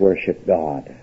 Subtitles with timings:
[0.00, 0.96] worship God.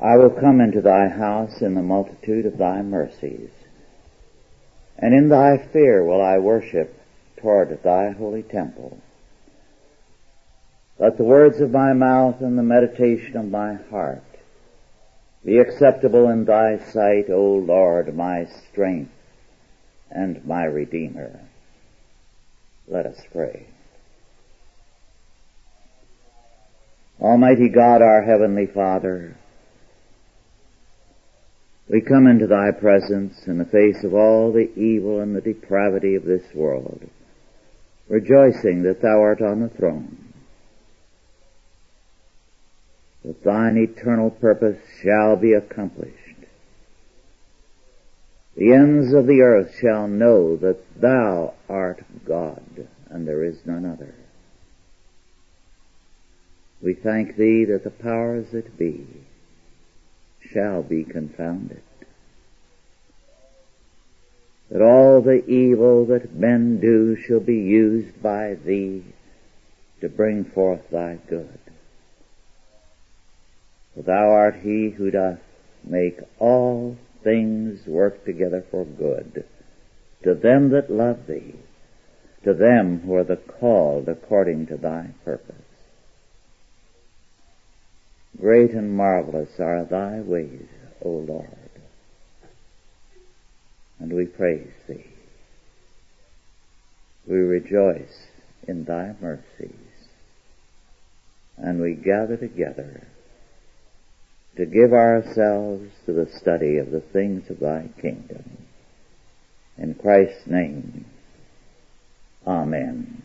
[0.00, 3.50] I will come into thy house in the multitude of thy mercies,
[4.96, 6.94] and in thy fear will I worship
[7.36, 8.98] toward thy holy temple.
[10.98, 14.22] Let the words of my mouth and the meditation of my heart
[15.44, 19.12] be acceptable in thy sight, O Lord, my strength
[20.10, 21.40] and my Redeemer.
[22.88, 23.66] Let us pray.
[27.20, 29.36] Almighty God, our Heavenly Father,
[31.88, 36.14] we come into Thy presence in the face of all the evil and the depravity
[36.14, 37.08] of this world,
[38.08, 40.32] rejoicing that Thou art on the throne,
[43.24, 46.14] that Thine eternal purpose shall be accomplished.
[48.56, 53.84] The ends of the earth shall know that Thou art God, and there is none
[53.84, 54.14] other.
[56.82, 59.06] We thank thee that the powers that be
[60.40, 61.82] shall be confounded.
[64.70, 69.04] That all the evil that men do shall be used by thee
[70.00, 71.58] to bring forth thy good.
[73.94, 75.40] For thou art he who doth
[75.82, 79.44] make all things work together for good
[80.22, 81.54] to them that love thee,
[82.44, 85.67] to them who are the called according to thy purpose.
[88.40, 90.68] Great and marvelous are thy ways,
[91.04, 91.70] O Lord.
[93.98, 95.06] And we praise thee.
[97.26, 98.28] We rejoice
[98.66, 99.74] in thy mercies.
[101.56, 103.08] And we gather together
[104.56, 108.66] to give ourselves to the study of the things of thy kingdom.
[109.76, 111.04] In Christ's name,
[112.48, 113.22] Amen.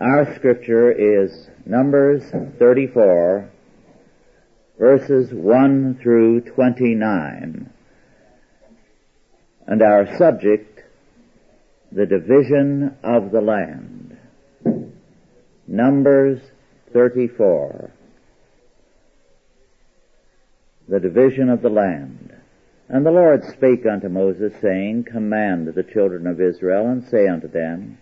[0.00, 2.22] Our scripture is Numbers
[2.58, 3.50] 34,
[4.78, 7.70] verses 1 through 29.
[9.66, 10.80] And our subject,
[11.92, 14.16] the division of the land.
[15.66, 16.40] Numbers
[16.94, 17.92] 34.
[20.88, 22.34] The division of the land.
[22.88, 27.48] And the Lord spake unto Moses, saying, Command the children of Israel, and say unto
[27.48, 27.98] them,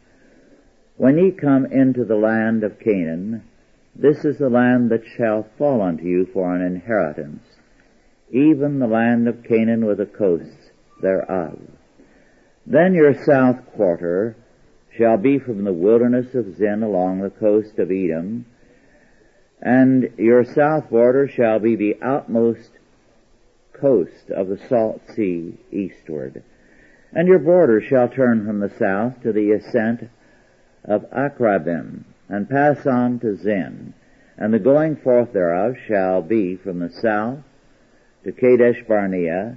[0.98, 3.42] when ye come into the land of Canaan,
[3.94, 7.42] this is the land that shall fall unto you for an inheritance,
[8.30, 10.70] even the land of Canaan with the coasts
[11.00, 11.56] thereof.
[12.66, 14.36] Then your south quarter
[14.96, 18.44] shall be from the wilderness of Zin along the coast of Edom,
[19.62, 22.70] and your south border shall be the outmost
[23.72, 26.42] coast of the salt sea eastward.
[27.12, 30.10] And your border shall turn from the south to the ascent
[30.84, 33.94] of Akrabbim, and pass on to Zin,
[34.36, 37.40] and the going forth thereof shall be from the south
[38.24, 39.56] to Kadesh Barnea,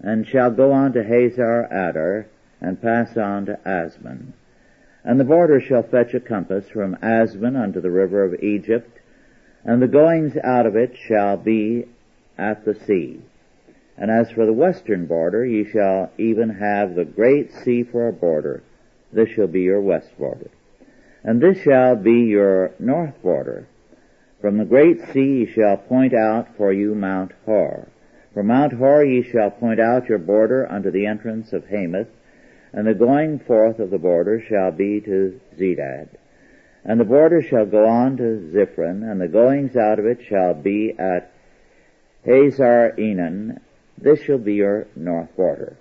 [0.00, 2.26] and shall go on to Hazar Adar,
[2.60, 4.32] and pass on to Azmon.
[5.04, 8.98] And the border shall fetch a compass from Azmon unto the river of Egypt,
[9.64, 11.86] and the goings out of it shall be
[12.36, 13.20] at the sea.
[13.96, 18.12] And as for the western border, ye shall even have the great sea for a
[18.12, 18.62] border.
[19.12, 20.50] This shall be your west border.
[21.22, 23.68] And this shall be your north border.
[24.40, 27.88] From the great sea ye shall point out for you Mount Hor.
[28.32, 32.08] From Mount Hor ye shall point out your border unto the entrance of Hamath,
[32.72, 36.08] and the going forth of the border shall be to Zedad.
[36.84, 40.54] And the border shall go on to Ziphron, and the goings out of it shall
[40.54, 41.32] be at
[42.24, 43.60] Hazar Enan.
[43.98, 45.76] This shall be your north border.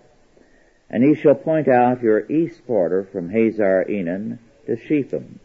[0.89, 5.39] And he shall point out your east border from Hazar Enan to Shepham,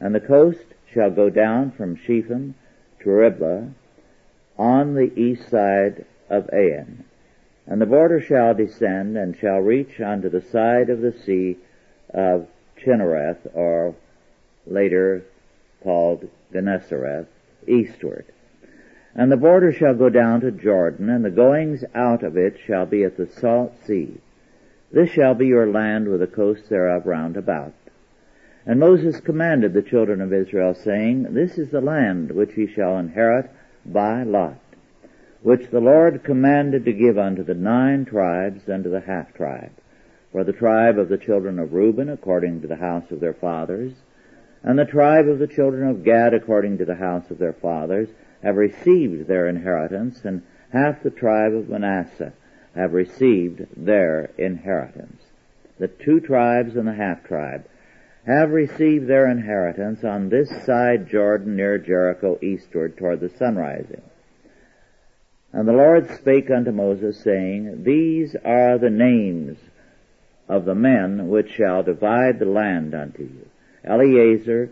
[0.00, 2.54] and the coast shall go down from Shepham
[3.00, 3.68] to Riblah
[4.58, 7.04] on the east side of Ain.
[7.66, 11.56] And the border shall descend and shall reach unto the side of the sea
[12.14, 12.46] of
[12.78, 13.94] Chinnereth, or
[14.66, 15.24] later
[15.82, 17.26] called Gennesareth,
[17.66, 18.24] eastward.
[19.14, 22.86] And the border shall go down to Jordan, and the goings out of it shall
[22.86, 24.20] be at the salt sea.
[24.96, 27.74] This shall be your land with the coast thereof round about.
[28.64, 32.96] And Moses commanded the children of Israel, saying, This is the land which ye shall
[32.96, 33.50] inherit
[33.84, 34.58] by lot,
[35.42, 39.72] which the Lord commanded to give unto the nine tribes and to the half tribe.
[40.32, 43.92] For the tribe of the children of Reuben according to the house of their fathers,
[44.62, 48.08] and the tribe of the children of Gad according to the house of their fathers,
[48.42, 50.40] have received their inheritance, and
[50.72, 52.32] half the tribe of Manasseh
[52.76, 55.22] have received their inheritance.
[55.78, 57.66] The two tribes and the half tribe
[58.26, 64.02] have received their inheritance on this side Jordan near Jericho eastward toward the sunrising.
[65.52, 69.58] And the Lord spake unto Moses, saying, These are the names
[70.48, 73.48] of the men which shall divide the land unto you.
[73.84, 74.70] Eleazar,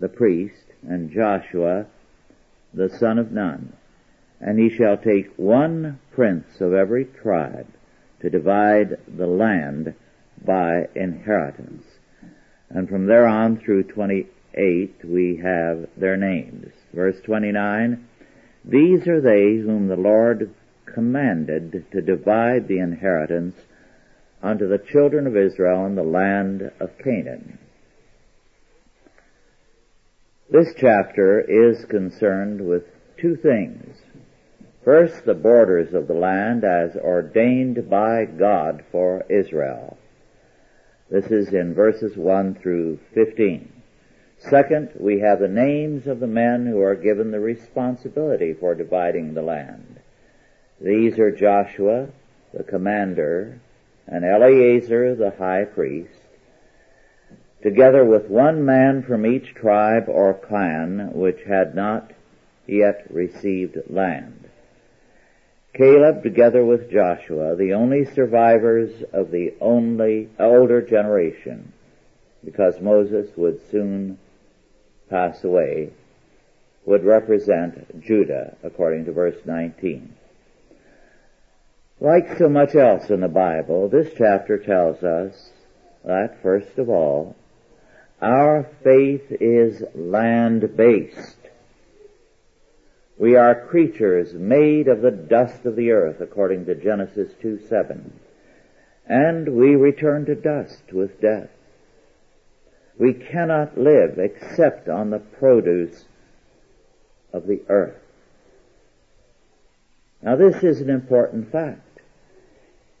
[0.00, 1.86] the priest, and Joshua,
[2.72, 3.72] the son of Nun.
[4.40, 7.68] And he shall take one prince of every tribe
[8.20, 9.94] to divide the land
[10.44, 11.84] by inheritance.
[12.68, 16.72] And from there on through 28 we have their names.
[16.92, 18.04] Verse 29,
[18.64, 20.52] These are they whom the Lord
[20.92, 23.54] commanded to divide the inheritance
[24.42, 27.60] unto the children of Israel in the land of Canaan.
[30.50, 32.82] This chapter is concerned with
[33.20, 33.96] two things.
[34.84, 39.98] First, the borders of the land as ordained by God for Israel.
[41.10, 43.72] This is in verses 1 through 15.
[44.38, 49.34] Second, we have the names of the men who are given the responsibility for dividing
[49.34, 50.00] the land.
[50.80, 52.08] These are Joshua,
[52.54, 53.60] the commander,
[54.06, 56.20] and Eleazar, the high priest,
[57.62, 62.12] together with one man from each tribe or clan which had not
[62.66, 64.47] yet received land.
[65.78, 71.72] Caleb together with Joshua, the only survivors of the only older generation,
[72.44, 74.18] because Moses would soon
[75.08, 75.92] pass away,
[76.84, 80.16] would represent Judah, according to verse 19.
[82.00, 85.50] Like so much else in the Bible, this chapter tells us
[86.04, 87.36] that, first of all,
[88.20, 91.37] our faith is land-based.
[93.18, 98.20] We are creatures made of the dust of the earth, according to Genesis 2 7.
[99.06, 101.50] And we return to dust with death.
[102.96, 106.04] We cannot live except on the produce
[107.32, 108.00] of the earth.
[110.22, 112.00] Now this is an important fact.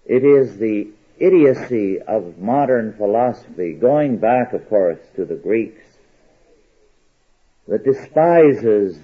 [0.04, 0.88] It is the
[1.18, 5.84] idiocy of modern philosophy, going back, of course, to the Greeks,
[7.66, 8.98] that despises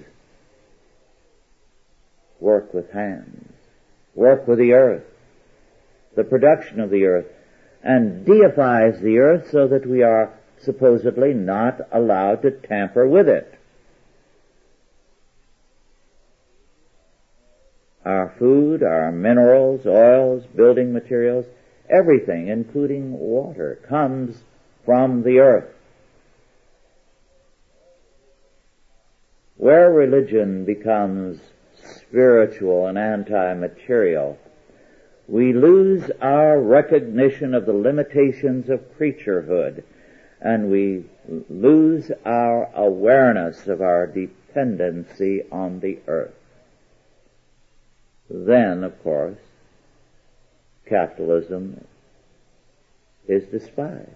[2.39, 3.53] work with hands,
[4.13, 5.03] work with the earth,
[6.15, 7.27] the production of the earth,
[7.83, 10.33] and deifies the earth so that we are
[10.63, 13.59] supposedly not allowed to tamper with it.
[18.03, 21.45] Our food, our minerals, oils, building materials,
[21.89, 24.43] everything, including water, comes
[24.85, 25.73] from the earth.
[29.57, 31.39] Where religion becomes
[32.15, 34.39] spiritual and anti-material,
[35.27, 39.83] we lose our recognition of the limitations of creaturehood
[40.39, 41.03] and we
[41.49, 46.31] lose our awareness of our dependency on the earth
[48.29, 49.37] then, of course,
[50.87, 51.85] capitalism
[53.27, 54.09] is despised.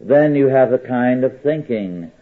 [0.00, 2.12] Then you have the kind of thinking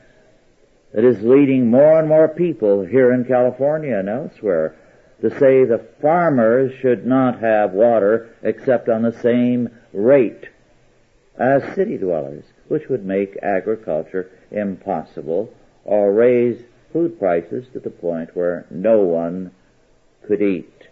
[0.97, 4.75] that is leading more and more people here in California and elsewhere
[5.21, 10.49] to say the farmers should not have water except on the same rate
[11.39, 15.53] as city dwellers, which would make agriculture impossible
[15.85, 16.63] or raise
[16.95, 19.51] food prices to the point where no one
[20.27, 20.89] could eat.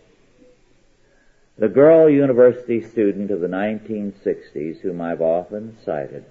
[1.57, 6.27] The girl university student of the 1960s, whom I've often cited,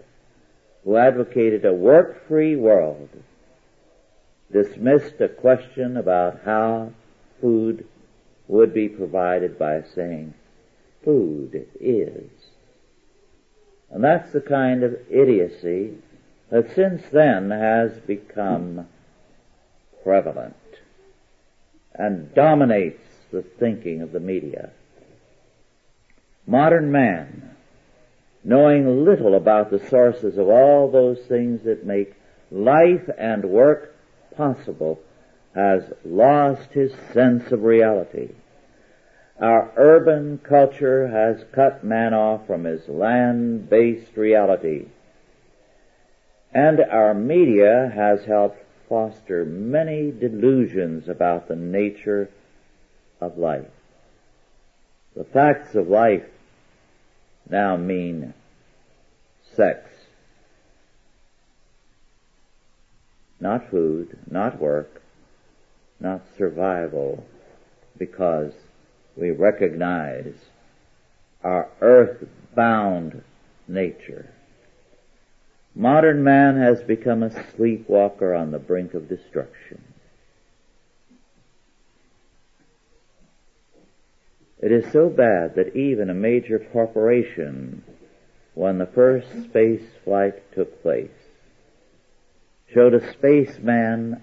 [0.83, 3.09] who advocated a work-free world,
[4.53, 6.91] dismissed a question about how
[7.41, 7.85] food
[8.47, 10.33] would be provided by saying,
[11.03, 12.29] food is.
[13.89, 15.95] And that's the kind of idiocy
[16.49, 18.87] that since then has become
[20.03, 20.55] prevalent
[21.95, 24.71] and dominates the thinking of the media.
[26.45, 27.55] Modern man,
[28.43, 32.15] knowing little about the sources of all those things that make
[32.51, 33.92] life and work
[34.35, 34.99] possible,
[35.55, 38.29] has lost his sense of reality.
[39.39, 44.85] Our urban culture has cut man off from his land-based reality.
[46.53, 52.29] And our media has helped foster many delusions about the nature
[53.19, 53.65] of life.
[55.15, 56.25] The facts of life
[57.49, 58.33] now mean
[59.55, 59.89] sex.
[63.43, 65.01] Not food, not work,
[65.99, 67.25] not survival,
[67.97, 68.53] because
[69.17, 70.33] we recognize
[71.43, 73.21] our earth-bound
[73.67, 74.29] nature.
[75.75, 79.83] Modern man has become a sleepwalker on the brink of destruction.
[84.61, 87.83] It is so bad that even a major corporation,
[88.53, 91.09] when the first space flight took place,
[92.73, 94.21] showed a spaceman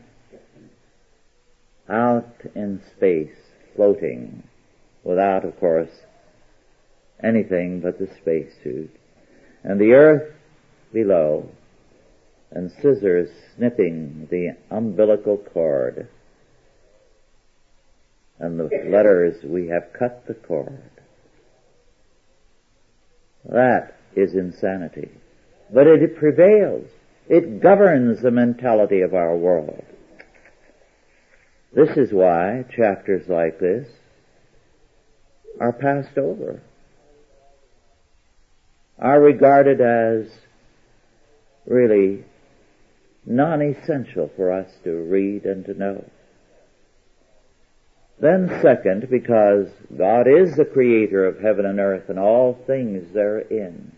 [1.88, 3.36] out in space,
[3.74, 4.42] floating,
[5.04, 5.90] without, of course,
[7.22, 8.90] anything but the spacesuit,
[9.62, 10.32] and the earth
[10.92, 11.48] below,
[12.50, 16.08] and scissors snipping the umbilical cord,
[18.38, 20.90] and the letters, we have cut the cord.
[23.44, 25.10] That is insanity.
[25.72, 26.88] But it prevails.
[27.30, 29.84] It governs the mentality of our world.
[31.72, 33.86] This is why chapters like this
[35.60, 36.60] are passed over,
[38.98, 40.28] are regarded as
[41.66, 42.24] really
[43.24, 46.10] non-essential for us to read and to know.
[48.18, 53.92] Then second, because God is the creator of heaven and earth and all things therein,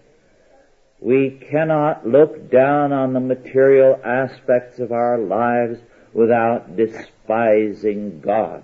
[1.03, 5.81] we cannot look down on the material aspects of our lives
[6.13, 8.63] without despising God.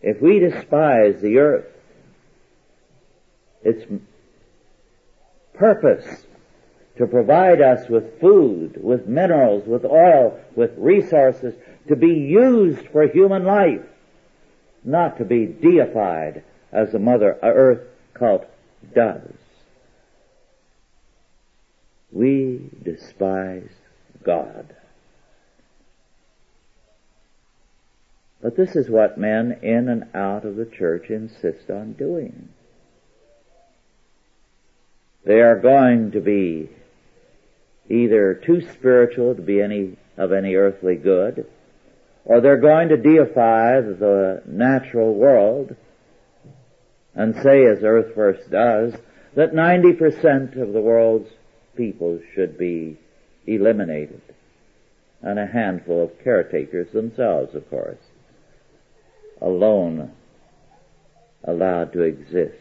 [0.00, 1.66] If we despise the earth,
[3.62, 3.84] its
[5.52, 6.24] purpose
[6.96, 11.54] to provide us with food, with minerals, with oil, with resources
[11.88, 13.84] to be used for human life,
[14.84, 18.46] not to be deified as the Mother Earth cult
[18.94, 19.32] does.
[22.10, 23.70] We despise
[24.24, 24.74] God.
[28.40, 32.48] But this is what men in and out of the church insist on doing.
[35.24, 36.70] They are going to be
[37.90, 41.46] either too spiritual to be any of any earthly good,
[42.24, 45.74] or they're going to deify the natural world
[47.18, 48.94] and say, as Earth First does,
[49.34, 51.28] that 90% of the world's
[51.76, 52.96] people should be
[53.44, 54.22] eliminated.
[55.20, 57.98] And a handful of caretakers themselves, of course,
[59.42, 60.12] alone
[61.42, 62.54] allowed to exist.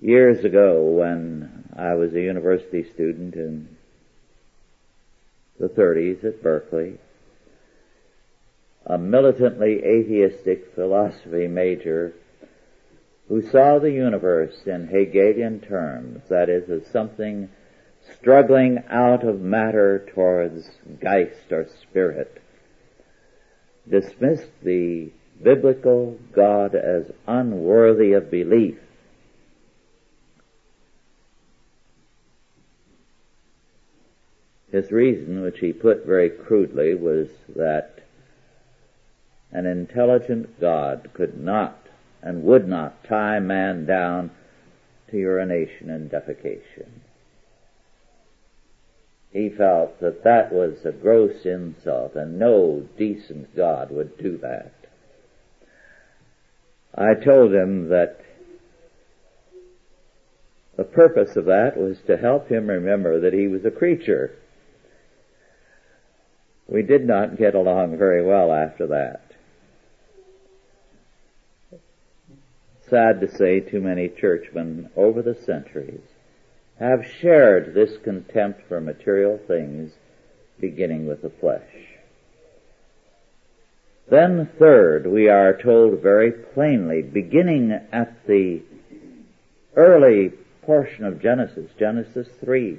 [0.00, 3.68] Years ago, when I was a university student in
[5.60, 6.98] the 30s at Berkeley,
[8.88, 12.14] a militantly atheistic philosophy major
[13.28, 17.50] who saw the universe in Hegelian terms, that is, as something
[18.18, 22.42] struggling out of matter towards Geist or spirit,
[23.88, 25.10] dismissed the
[25.42, 28.78] biblical God as unworthy of belief.
[34.72, 38.00] His reason, which he put very crudely, was that
[39.52, 41.78] an intelligent God could not
[42.22, 44.30] and would not tie man down
[45.10, 46.88] to urination and defecation.
[49.30, 54.72] He felt that that was a gross insult and no decent God would do that.
[56.94, 58.20] I told him that
[60.76, 64.32] the purpose of that was to help him remember that he was a creature
[66.68, 69.27] we did not get along very well after that.
[72.88, 76.00] Sad to say, too many churchmen over the centuries
[76.78, 79.92] have shared this contempt for material things
[80.60, 81.88] beginning with the flesh.
[84.08, 88.62] Then third, we are told very plainly, beginning at the
[89.76, 90.30] early
[90.62, 92.78] portion of Genesis, Genesis 3,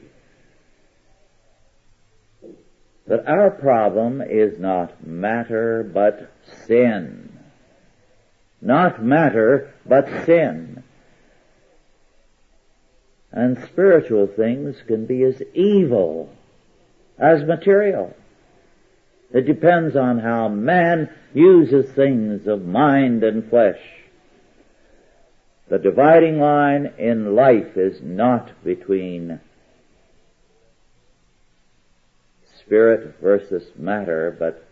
[3.08, 6.32] that our problem is not matter but
[6.66, 7.29] sin.
[8.62, 10.84] Not matter but sin.
[13.32, 16.34] And spiritual things can be as evil
[17.18, 18.16] as material.
[19.32, 23.80] It depends on how man uses things of mind and flesh.
[25.70, 29.40] The dividing line in life is not between
[32.60, 34.68] spirit versus matter, but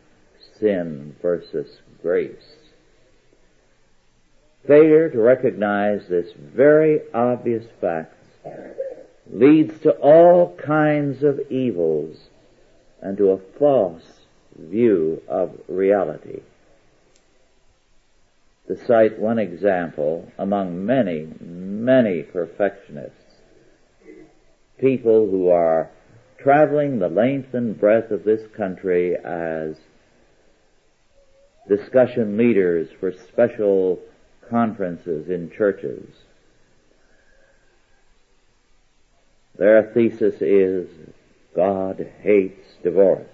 [0.59, 2.56] sin versus grace.
[4.67, 8.13] Failure to recognize this very obvious fact
[9.31, 12.17] leads to all kinds of evils
[13.01, 14.03] and to a false
[14.57, 16.41] view of reality.
[18.67, 23.13] to cite one example among many, many perfectionists.
[24.77, 25.89] People who are
[26.37, 29.77] traveling the length and breadth of this country as
[31.67, 33.99] discussion leaders for special
[34.49, 36.07] conferences in churches.
[39.57, 40.87] Their thesis is
[41.55, 43.27] God hates divorce.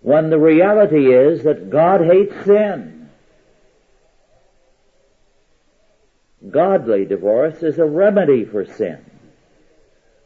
[0.00, 3.10] When the reality is that God hates sin.
[6.50, 9.04] Godly divorce is a remedy for sin.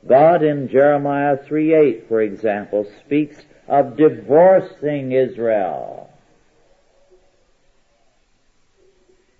[0.07, 3.37] God in Jeremiah 3.8, for example, speaks
[3.69, 6.11] of divorcing Israel.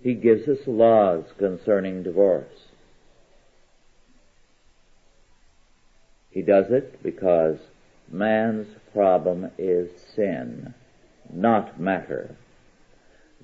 [0.01, 2.67] He gives us laws concerning divorce.
[6.29, 7.57] He does it because
[8.11, 10.73] man's problem is sin,
[11.33, 12.35] not matter.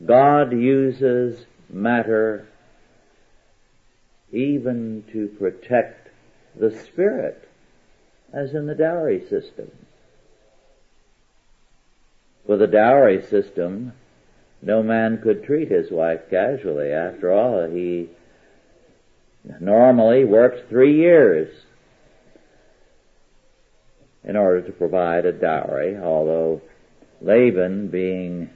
[0.06, 2.48] God uses matter
[4.32, 6.10] even to protect
[6.56, 7.48] the spirit,
[8.32, 9.72] as in the dowry system.
[12.46, 13.94] With the dowry system,
[14.66, 16.92] no man could treat his wife casually.
[16.92, 18.10] After all, he
[19.60, 21.54] normally works three years
[24.24, 26.62] in order to provide a dowry, although
[27.22, 28.50] Laban, being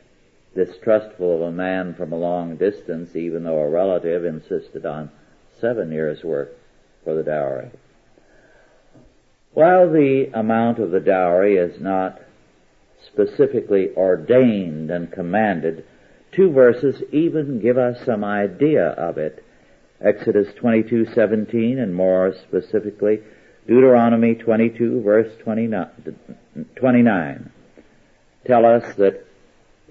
[0.56, 5.12] distrustful of a man from a long distance, even though a relative, insisted on
[5.60, 6.56] seven years' work
[7.04, 7.70] for the dowry.
[9.54, 12.22] While the amount of the dowry is not
[13.06, 15.86] specifically ordained and commanded,
[16.32, 19.44] two verses even give us some idea of it.
[20.00, 23.22] Exodus 22:17 and more specifically
[23.68, 27.52] Deuteronomy 22 verse 29
[28.46, 29.26] tell us that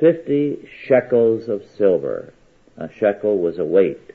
[0.00, 2.32] 50 shekels of silver,
[2.76, 4.12] a shekel was a weight,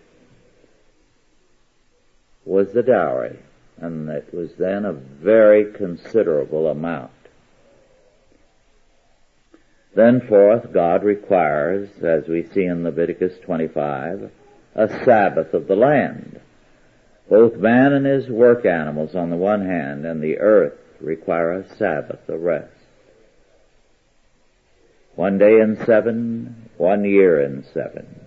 [2.45, 3.39] was the dowry,
[3.77, 7.11] and it was then a very considerable amount.
[9.93, 14.31] Then forth, God requires, as we see in Leviticus 25,
[14.75, 16.39] a Sabbath of the land.
[17.29, 21.75] Both man and his work animals on the one hand and the earth require a
[21.75, 22.73] Sabbath, a rest.
[25.15, 28.21] One day in seven, one year in seven.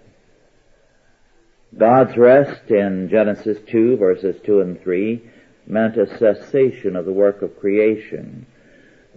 [1.77, 5.22] God's rest in Genesis 2 verses 2 and 3
[5.66, 8.46] meant a cessation of the work of creation.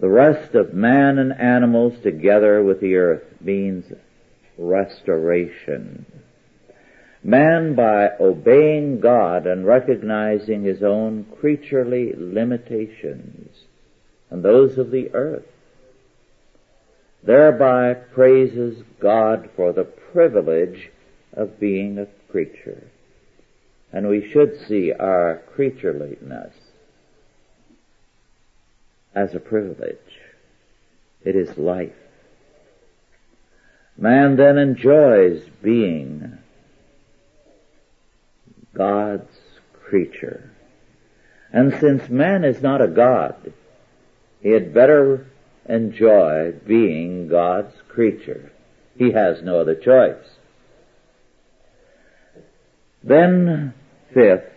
[0.00, 3.84] The rest of man and animals together with the earth means
[4.56, 6.06] restoration.
[7.24, 13.50] Man, by obeying God and recognizing his own creaturely limitations
[14.30, 15.46] and those of the earth,
[17.24, 20.90] thereby praises God for the privilege
[21.32, 22.84] of being a creature.
[23.92, 26.52] And we should see our creatureliness
[29.18, 29.98] as a privilege.
[31.24, 31.92] It is life.
[33.96, 36.38] Man then enjoys being
[38.72, 39.36] God's
[39.72, 40.52] creature.
[41.52, 43.52] And since man is not a God,
[44.40, 45.26] he had better
[45.66, 48.52] enjoy being God's creature.
[48.96, 50.24] He has no other choice.
[53.02, 53.74] Then,
[54.14, 54.52] fifth,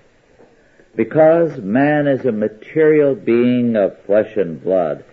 [0.95, 5.05] because man is a material being of flesh and blood,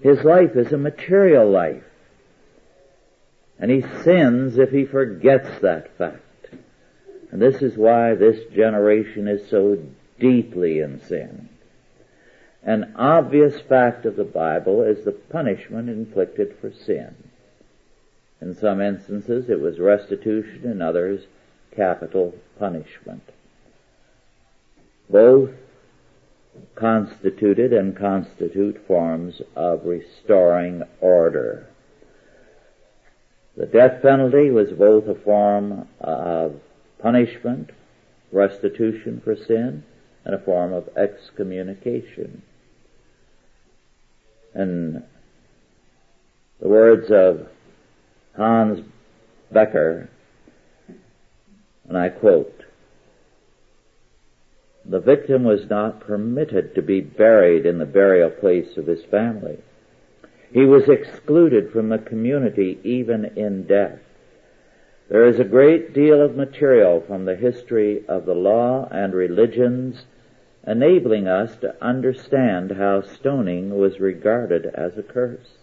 [0.00, 1.84] his life is a material life.
[3.58, 6.22] And he sins if he forgets that fact.
[7.30, 9.78] And this is why this generation is so
[10.18, 11.50] deeply in sin.
[12.62, 17.14] An obvious fact of the Bible is the punishment inflicted for sin.
[18.40, 21.26] In some instances it was restitution, in others
[21.74, 23.22] capital punishment.
[25.10, 25.50] Both
[26.76, 31.66] constituted and constitute forms of restoring order.
[33.56, 36.60] The death penalty was both a form of
[37.00, 37.70] punishment,
[38.32, 39.82] restitution for sin,
[40.24, 42.42] and a form of excommunication.
[44.54, 45.02] And
[46.60, 47.48] the words of
[48.36, 48.80] Hans
[49.52, 50.08] Boecker,
[51.88, 52.59] and I quote,
[54.84, 59.58] the victim was not permitted to be buried in the burial place of his family.
[60.52, 64.00] He was excluded from the community even in death.
[65.08, 70.04] There is a great deal of material from the history of the law and religions
[70.66, 75.56] enabling us to understand how stoning was regarded as a curse.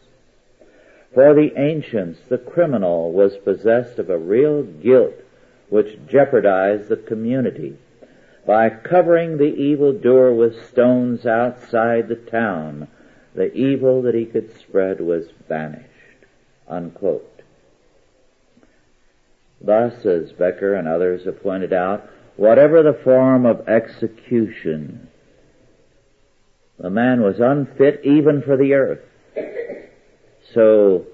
[1.13, 5.15] For the ancients, the criminal was possessed of a real guilt
[5.69, 7.77] which jeopardized the community.
[8.47, 12.87] By covering the evildoer with stones outside the town,
[13.35, 15.83] the evil that he could spread was banished.
[16.65, 17.41] Unquote.
[19.59, 25.09] Thus, as Boecker and others have pointed out, whatever the form of execution,
[26.79, 29.03] the man was unfit even for the earth.
[30.53, 31.05] So,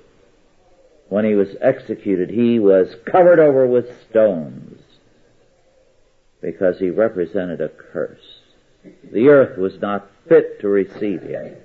[1.10, 4.83] when he was executed, he was covered over with stones
[6.44, 8.42] because he represented a curse.
[9.12, 11.56] The earth was not fit to receive him.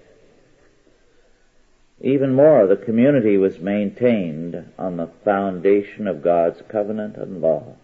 [2.00, 7.74] Even more, the community was maintained on the foundation of God's covenant and law.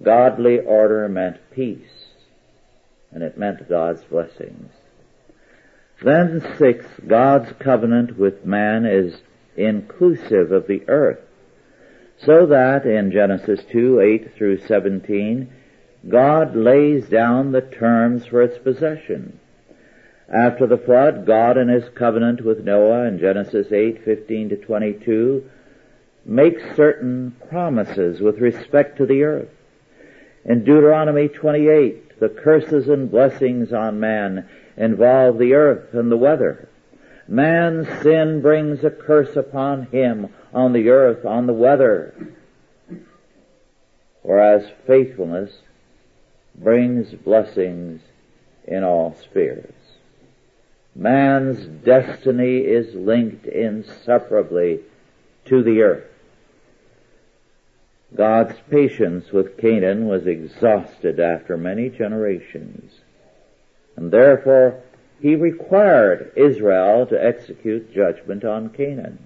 [0.00, 2.06] Godly order meant peace,
[3.10, 4.70] and it meant God's blessings.
[6.00, 9.20] Then six, God's covenant with man is
[9.56, 11.20] inclusive of the earth,
[12.18, 15.52] so that in Genesis 2, 8 through 17,
[16.08, 19.38] God lays down the terms for its possession.
[20.28, 25.44] After the flood, God in his covenant with Noah in Genesis 8:15 to 22
[26.24, 29.50] makes certain promises with respect to the earth.
[30.44, 36.68] In Deuteronomy 28, the curses and blessings on man involve the earth and the weather.
[37.28, 42.14] Man's sin brings a curse upon him, on the earth, on the weather.
[44.22, 45.52] Whereas faithfulness
[46.62, 48.00] brings blessings
[48.66, 49.74] in all spheres.
[50.94, 54.80] Man's destiny is linked inseparably
[55.46, 56.04] to the earth.
[58.14, 62.92] God's patience with Canaan was exhausted after many generations,
[63.96, 64.82] and therefore
[65.20, 69.18] he required Israel to execute judgment on Canaan.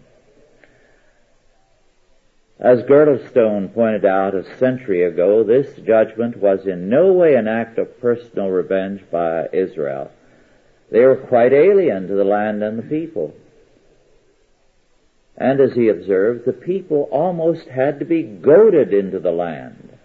[2.58, 7.78] As Girdlestone pointed out a century ago, this judgment was in no way an act
[7.78, 10.10] of personal revenge by Israel.
[10.90, 13.34] They were quite alien to the land and the people.
[15.36, 19.98] And as he observed, the people almost had to be goaded into the land.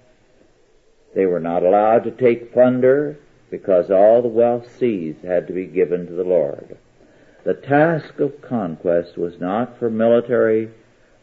[1.16, 3.18] They were not allowed to take plunder
[3.50, 6.78] because all the wealth seized had to be given to the Lord.
[7.46, 10.70] The task of conquest was not for military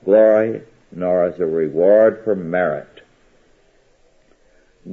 [0.05, 0.63] glory
[0.93, 3.03] nor as a reward for merit.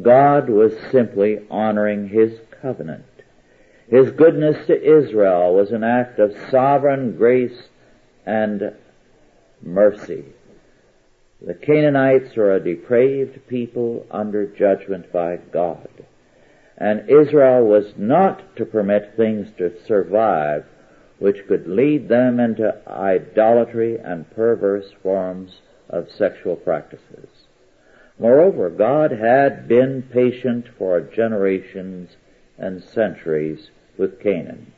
[0.01, 3.05] God was simply honoring His covenant.
[3.89, 7.69] His goodness to Israel was an act of sovereign grace
[8.25, 8.73] and
[9.62, 10.25] mercy.
[11.41, 15.89] The Canaanites are a depraved people under judgment by God.
[16.77, 20.65] And Israel was not to permit things to survive
[21.19, 25.62] which could lead them into idolatry and perverse forms
[25.95, 27.29] of sexual practices.
[28.19, 32.12] Moreover, God had been patient for generations
[32.58, 34.73] and centuries with Canaan.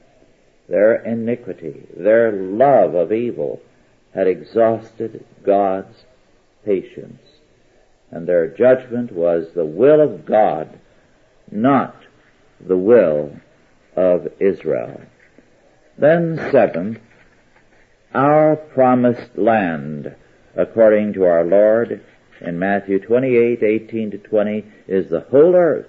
[0.69, 3.61] Their iniquity, their love of evil
[4.13, 6.05] had exhausted God's
[6.65, 7.21] patience.
[8.11, 10.79] And their judgment was the will of God,
[11.51, 11.95] not
[12.59, 13.39] the will
[13.95, 15.01] of Israel.
[15.97, 16.99] Then seventh,
[18.13, 20.15] our promised land,
[20.57, 22.03] according to our Lord
[22.41, 25.87] in Matthew 28, 18 to 20, is the whole earth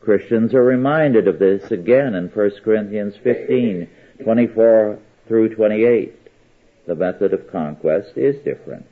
[0.00, 3.88] Christians are reminded of this again in 1 Corinthians 15,
[4.24, 6.16] 24 through 28.
[6.86, 8.86] The method of conquest is different.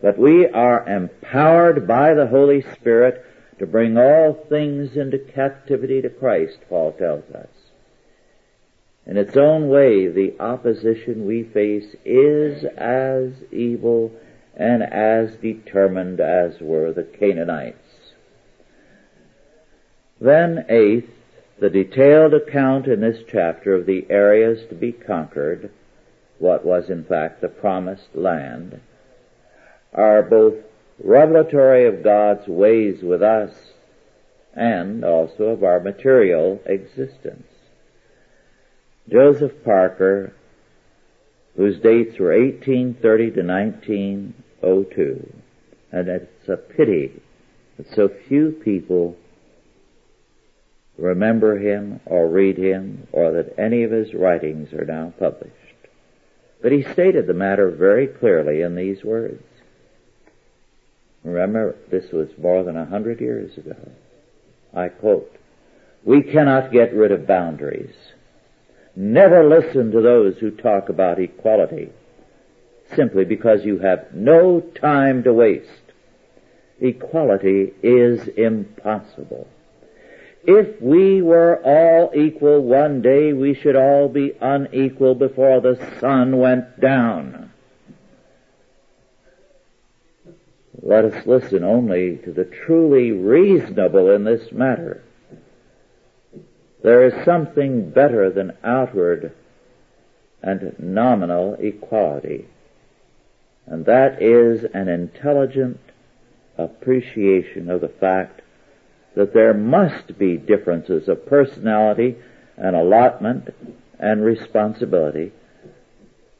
[0.00, 3.24] But we are empowered by the Holy Spirit
[3.58, 7.48] to bring all things into captivity to Christ, Paul tells us.
[9.06, 14.12] In its own way, the opposition we face is as evil
[14.56, 17.78] and as determined as were the Canaanites.
[20.20, 21.10] Then eighth,
[21.58, 25.70] the detailed account in this chapter of the areas to be conquered,
[26.38, 28.80] what was in fact the promised land,
[29.92, 30.54] are both
[31.02, 33.54] revelatory of God's ways with us
[34.54, 37.46] and also of our material existence.
[39.10, 40.32] Joseph Parker,
[41.56, 45.32] whose dates were 1830 to 1902,
[45.92, 47.20] and it's a pity
[47.76, 49.16] that so few people
[50.96, 55.52] remember him or read him or that any of his writings are now published.
[56.62, 59.42] But he stated the matter very clearly in these words.
[61.22, 63.76] Remember, this was more than a hundred years ago.
[64.74, 65.30] I quote,
[66.04, 67.94] We cannot get rid of boundaries.
[68.96, 71.90] Never listen to those who talk about equality.
[72.94, 75.68] simply because you have no time to waste.
[76.80, 79.48] Equality is impossible.
[80.44, 86.36] If we were all equal one day, we should all be unequal before the sun
[86.36, 87.50] went down.
[90.82, 95.02] Let us listen only to the truly reasonable in this matter.
[96.84, 99.32] There is something better than outward
[100.42, 102.46] and nominal equality,
[103.64, 105.80] and that is an intelligent
[106.58, 108.42] appreciation of the fact
[109.16, 112.16] that there must be differences of personality
[112.58, 113.48] and allotment
[113.98, 115.32] and responsibility,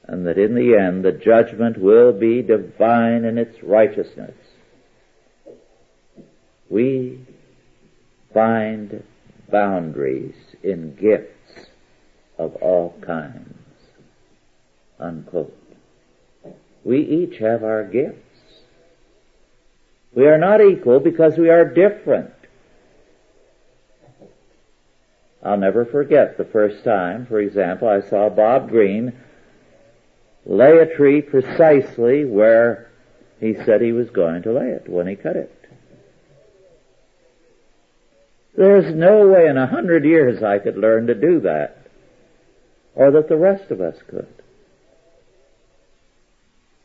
[0.06, 4.36] and that in the end the judgment will be divine in its righteousness.
[6.68, 7.20] We
[8.34, 9.02] find
[9.50, 11.68] boundaries in gifts
[12.38, 13.54] of all kinds.
[14.98, 15.56] Unquote.
[16.84, 18.18] We each have our gifts.
[20.14, 22.30] We are not equal because we are different.
[25.42, 29.12] I'll never forget the first time, for example, I saw Bob Green
[30.46, 32.90] lay a tree precisely where
[33.40, 35.63] he said he was going to lay it when he cut it.
[38.56, 41.86] There's no way in a hundred years I could learn to do that,
[42.94, 44.28] or that the rest of us could.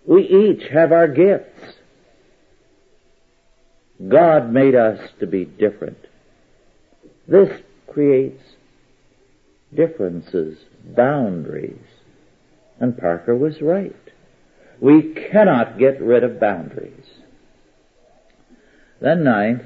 [0.06, 1.76] We each have our gifts.
[4.08, 5.98] God made us to be different.
[7.28, 7.50] This
[7.88, 8.42] creates
[9.76, 11.78] differences, boundaries.
[12.80, 13.96] And Parker was right.
[14.80, 17.06] We cannot get rid of boundaries.
[19.02, 19.64] Then ninth,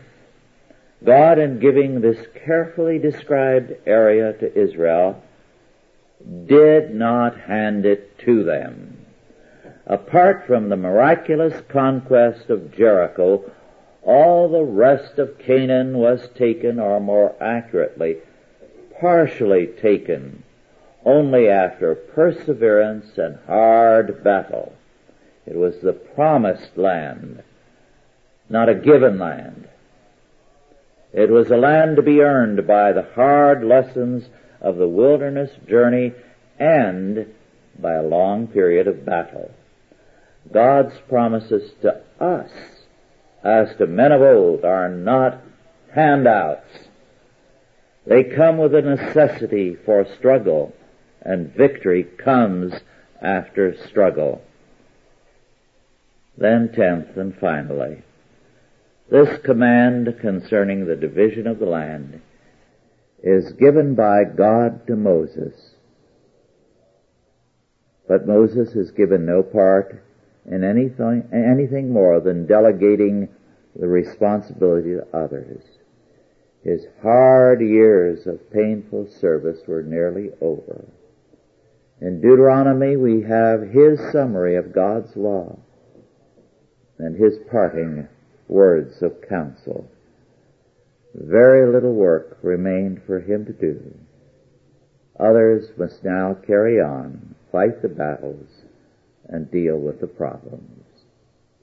[1.06, 5.22] God in giving this carefully described area to Israel
[6.46, 9.06] did not hand it to them.
[9.86, 13.52] Apart from the miraculous conquest of Jericho,
[14.02, 18.18] all the rest of Canaan was taken, or more accurately,
[19.00, 20.44] partially taken,
[21.04, 24.74] only after perseverance and hard battle.
[25.46, 27.44] It was the promised land,
[28.50, 29.68] not a given land.
[31.13, 34.28] It was a land to be earned by the hard lessons
[34.60, 36.13] of the wilderness journey
[36.60, 37.28] and
[37.80, 39.52] by a long period of battle.
[40.52, 42.52] God's promises to us
[43.43, 45.41] as to men of old are not
[45.93, 46.88] handouts.
[48.06, 50.73] They come with a necessity for struggle,
[51.21, 52.73] and victory comes
[53.21, 54.41] after struggle.
[56.38, 58.02] Then tenth and finally,
[59.10, 62.22] this command concerning the division of the land
[63.22, 65.76] is given by God to Moses.
[68.08, 70.04] But Moses is given no part
[70.46, 73.30] in anything, anything more than delegating
[73.80, 75.63] the responsibility to others.
[76.63, 80.86] His hard years of painful service were nearly over.
[82.02, 85.60] In Deuteronomy we have his summary of God's law
[87.00, 88.08] and his parting
[88.47, 89.89] words of counsel.
[91.13, 93.93] Very little work remained for him to do.
[95.19, 98.49] Others must now carry on, fight the battles,
[99.29, 100.86] and deal with the problems.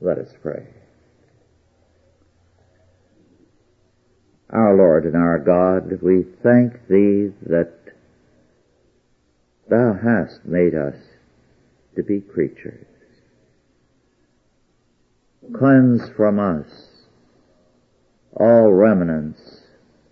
[0.00, 0.66] Let us pray.
[4.50, 7.72] Our Lord and our God, we thank Thee that
[9.68, 10.96] Thou hast made us
[11.94, 12.86] to be creatures.
[15.58, 16.66] Cleanse from us
[18.32, 19.60] all remnants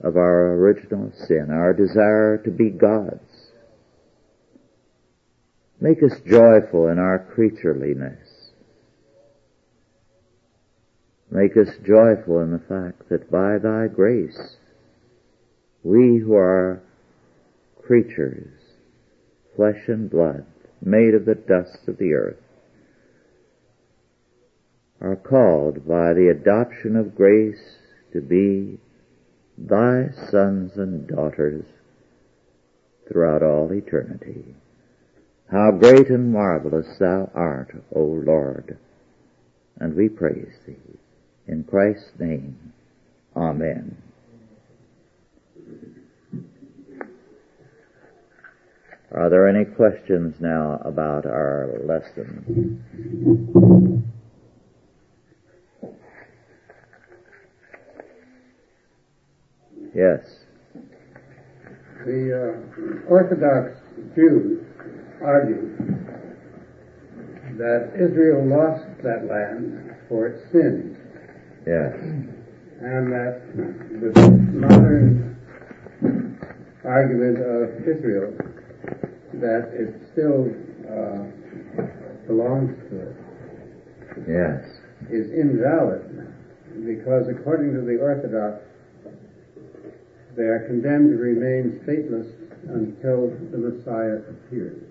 [0.03, 3.49] of our original sin, our desire to be gods,
[5.81, 8.51] Make us joyful in our creatureliness.
[11.31, 14.57] Make us joyful in the fact that by thy grace,
[15.85, 16.83] we who are
[17.81, 18.51] creatures,
[19.55, 20.47] flesh and blood,
[20.83, 22.43] made of the dust of the earth,
[25.01, 27.77] are called by the adoption of grace
[28.13, 28.79] to be
[29.57, 31.65] thy sons and daughters
[33.09, 34.55] throughout all eternity.
[35.51, 38.79] How great and marvelous thou art, O Lord.
[39.79, 40.99] And we praise thee.
[41.47, 42.75] In Christ's name,
[43.35, 43.97] Amen.
[49.11, 52.85] Are there any questions now about our lesson?
[59.99, 60.21] Yes.
[62.07, 63.75] The uh, Orthodox
[64.15, 64.65] Jews
[65.21, 65.75] argue
[67.59, 70.97] that Israel lost that land for its sins.
[71.67, 71.95] Yes.
[72.81, 73.43] And that
[74.15, 75.37] the modern
[76.85, 78.33] argument of Israel
[79.35, 80.47] that it still
[80.87, 81.27] uh,
[82.29, 83.17] belongs to it
[84.29, 84.65] Yes.
[85.11, 86.33] is invalid
[86.87, 88.63] because according to the Orthodox
[90.39, 92.31] they are condemned to remain stateless
[92.71, 94.85] until the Messiah appears.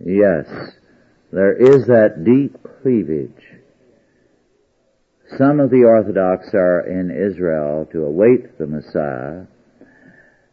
[0.00, 0.46] Yes.
[1.30, 3.60] There is that deep cleavage.
[5.36, 9.44] Some of the Orthodox are in Israel to await the Messiah,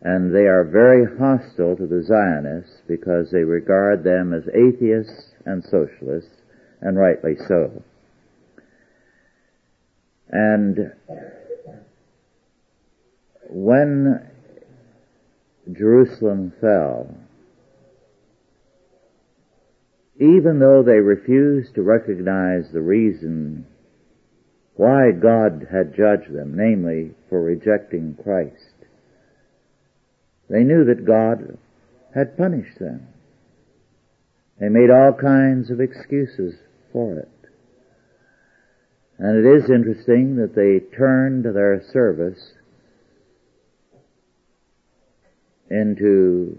[0.01, 5.63] and they are very hostile to the Zionists because they regard them as atheists and
[5.63, 6.35] socialists,
[6.81, 7.81] and rightly so.
[10.31, 10.91] And
[13.59, 14.25] when
[15.71, 17.13] Jerusalem fell,
[20.17, 23.65] even though they refused to recognize the reason
[24.75, 28.75] why God had judged them, namely for rejecting Christ,
[30.49, 31.57] they knew that God
[32.15, 33.07] had punished them.
[34.59, 36.55] They made all kinds of excuses
[36.93, 37.29] for it.
[39.17, 42.53] And it is interesting that they turned their service
[45.69, 46.57] into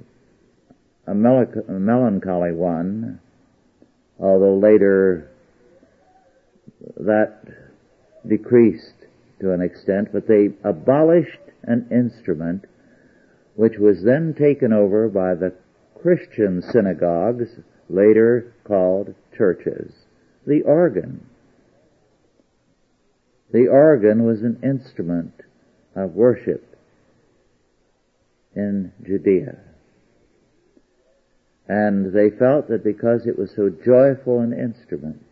[1.06, 3.20] a melancholy one,
[4.18, 5.30] although later
[6.96, 7.40] that
[8.26, 9.06] decreased
[9.40, 12.64] to an extent, but they abolished an instrument
[13.56, 15.52] which was then taken over by the
[16.00, 17.48] Christian synagogues,
[17.88, 19.92] later called churches,
[20.46, 21.26] the organ.
[23.52, 25.34] The organ was an instrument
[25.96, 26.69] of worship
[28.60, 29.56] in Judea.
[31.68, 35.22] And they felt that because it was so joyful an instrument,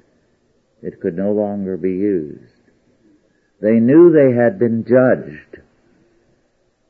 [0.83, 2.45] it could no longer be used.
[3.61, 5.64] They knew they had been judged,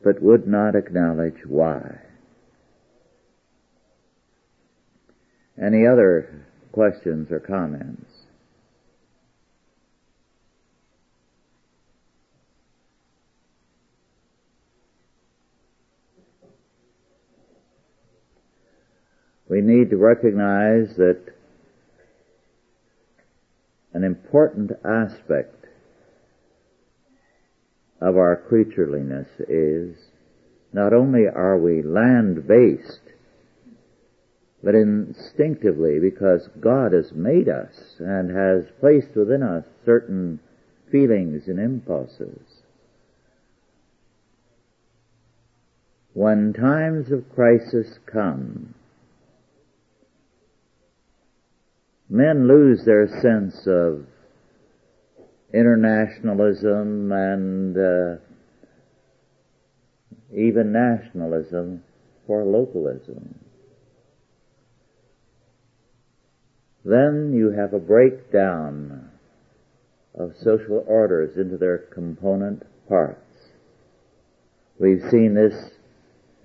[0.04, 1.98] but would not acknowledge why.
[5.60, 8.17] Any other questions or comments?
[19.48, 21.20] We need to recognize that
[23.94, 25.66] an important aspect
[28.00, 29.96] of our creatureliness is
[30.72, 33.00] not only are we land-based,
[34.62, 40.40] but instinctively because God has made us and has placed within us certain
[40.90, 42.40] feelings and impulses.
[46.12, 48.74] When times of crisis come,
[52.08, 54.06] men lose their sense of
[55.52, 58.16] internationalism and uh,
[60.34, 61.82] even nationalism
[62.26, 63.34] for localism.
[66.84, 69.10] Then you have a breakdown
[70.14, 73.20] of social orders into their component parts.
[74.78, 75.70] We've seen this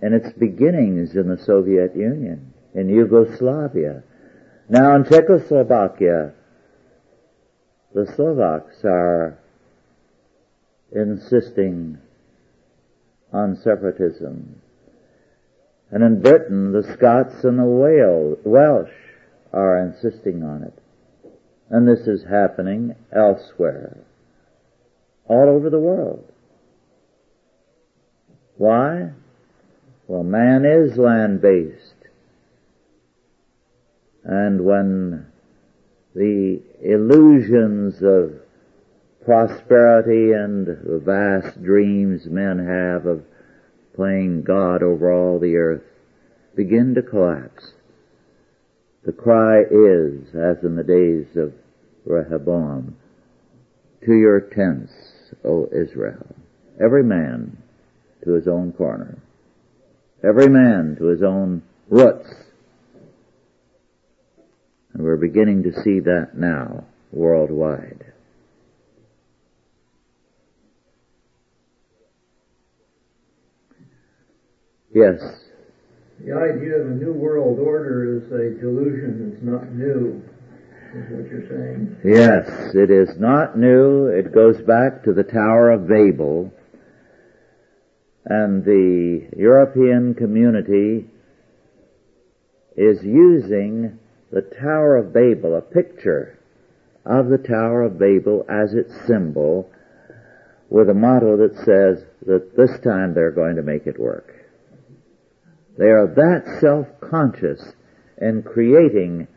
[0.01, 4.03] in its beginnings in the Soviet Union, in Yugoslavia,
[4.69, 6.33] now in Czechoslovakia,
[7.93, 9.37] the Slovaks are
[10.91, 11.97] insisting
[13.31, 14.61] on separatism.
[15.91, 18.89] And in Britain, the Scots and the Welsh
[19.51, 20.73] are insisting on it.
[21.69, 23.97] And this is happening elsewhere.
[25.25, 26.25] All over the world.
[28.57, 29.11] Why?
[30.07, 31.92] Well, man is land-based.
[34.23, 35.25] And when
[36.15, 38.33] the illusions of
[39.25, 43.23] prosperity and the vast dreams men have of
[43.95, 45.83] playing God over all the earth
[46.55, 47.73] begin to collapse,
[49.05, 51.53] the cry is, as in the days of
[52.05, 52.95] Rehoboam,
[54.05, 54.93] to your tents,
[55.43, 56.35] O Israel.
[56.81, 57.57] Every man
[58.23, 59.17] to his own corner.
[60.23, 62.29] Every man to his own roots
[64.93, 68.05] and we're beginning to see that now worldwide.
[74.93, 75.19] Yes.
[76.19, 79.33] The idea of a new world order is a delusion.
[79.33, 80.21] It's not new,
[80.93, 81.97] is what you're saying.
[82.05, 84.07] Yes, it is not new.
[84.07, 86.53] It goes back to the Tower of Babel.
[88.25, 91.09] And the European community
[92.77, 93.99] is using
[94.33, 96.39] the Tower of Babel, a picture
[97.05, 99.69] of the Tower of Babel as its symbol
[100.71, 104.33] with a motto that says that this time they're going to make it work.
[105.77, 107.73] They are that self-conscious
[108.19, 109.27] in creating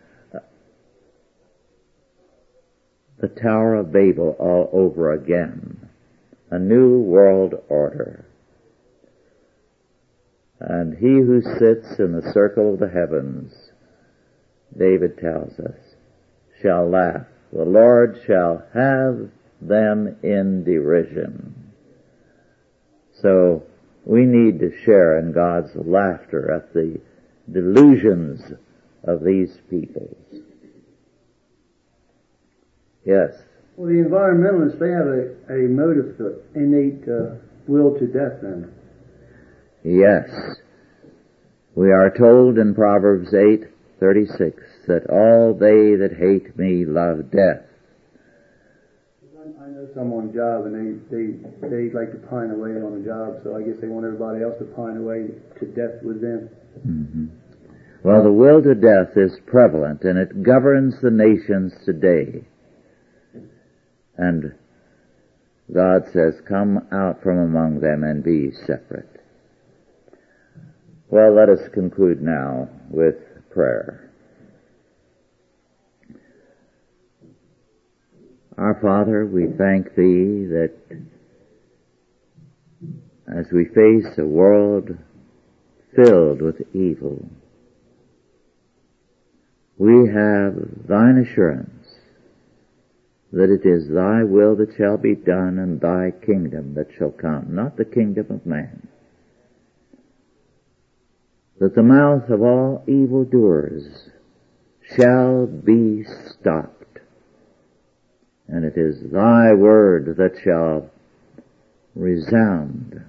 [3.20, 5.90] the Tower of Babel all over again.
[6.50, 8.24] A new world order.
[10.58, 13.52] And he who sits in the circle of the heavens,
[14.78, 15.78] David tells us,
[16.62, 17.26] shall laugh.
[17.52, 21.72] The Lord shall have them in derision.
[23.22, 23.62] So
[24.04, 27.00] we need to share in God's laughter at the
[27.50, 28.40] delusions
[29.04, 30.16] of these peoples.
[33.04, 33.30] Yes.
[33.76, 37.36] Well, the environmentalists, they have a, a motive, to innate uh,
[37.66, 38.72] will to death then.
[39.84, 40.28] Yes.
[41.74, 43.32] We are told in Proverbs
[44.00, 47.62] 8:36 that all they that hate me love death.
[49.66, 53.04] I know some on job and they, they, they like to pine away on a
[53.04, 55.26] job, so I guess they want everybody else to pine away
[55.58, 56.50] to death with them.
[56.86, 57.26] Mm-hmm.
[58.02, 62.44] Well, the will to death is prevalent and it governs the nations today.
[64.16, 64.54] And
[65.72, 69.20] God says, come out from among them and be separate.
[71.08, 73.16] Well, let us conclude now with
[73.56, 74.12] prayer.
[78.58, 80.74] Our Father, we thank Thee that
[83.26, 84.90] as we face a world
[85.94, 87.26] filled with evil,
[89.78, 90.54] we have
[90.86, 91.72] Thine assurance
[93.32, 97.54] that it is thy will that shall be done and thy kingdom that shall come,
[97.54, 98.86] not the kingdom of man.
[101.58, 104.10] That the mouth of all evildoers
[104.94, 106.98] shall be stopped.
[108.48, 110.90] And it is thy word that shall
[111.94, 113.02] resound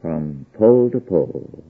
[0.00, 1.64] from pole to pole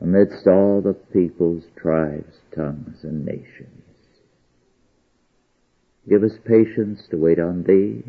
[0.00, 3.82] amidst all the peoples, tribes, tongues, and nations.
[6.08, 8.02] Give us patience to wait on Thee,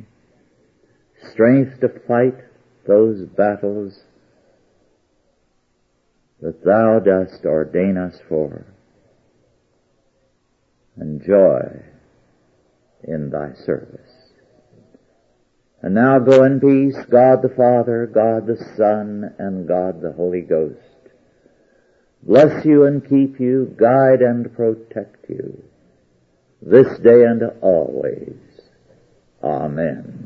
[1.32, 2.36] strength to fight
[2.88, 4.00] those battles
[6.42, 8.66] that Thou dost ordain us for,
[10.98, 11.84] and joy
[13.04, 14.00] in Thy service.
[15.82, 20.42] And now go in peace, God the Father, God the Son, and God the Holy
[20.42, 20.94] Ghost
[22.26, 25.64] bless you and keep you, guide and protect you,
[26.62, 28.38] this day and always.
[29.44, 30.20] Amen.